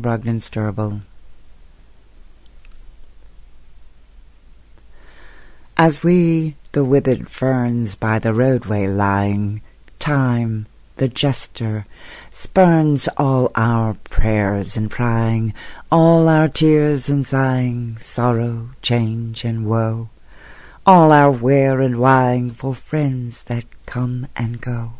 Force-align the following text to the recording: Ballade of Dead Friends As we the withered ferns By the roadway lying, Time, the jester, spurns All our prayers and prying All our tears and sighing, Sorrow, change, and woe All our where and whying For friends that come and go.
Ballade 0.00 0.26
of 0.28 0.50
Dead 0.50 0.74
Friends 0.74 1.02
As 5.76 6.02
we 6.02 6.56
the 6.72 6.82
withered 6.82 7.28
ferns 7.28 7.96
By 7.96 8.18
the 8.18 8.32
roadway 8.32 8.86
lying, 8.86 9.60
Time, 9.98 10.64
the 10.96 11.06
jester, 11.08 11.84
spurns 12.30 13.08
All 13.18 13.50
our 13.54 13.92
prayers 13.92 14.74
and 14.74 14.90
prying 14.90 15.52
All 15.92 16.28
our 16.30 16.48
tears 16.48 17.10
and 17.10 17.26
sighing, 17.26 17.98
Sorrow, 18.00 18.70
change, 18.80 19.44
and 19.44 19.66
woe 19.66 20.08
All 20.86 21.12
our 21.12 21.30
where 21.30 21.82
and 21.82 21.96
whying 21.98 22.52
For 22.52 22.74
friends 22.74 23.42
that 23.48 23.66
come 23.84 24.28
and 24.34 24.62
go. 24.62 24.94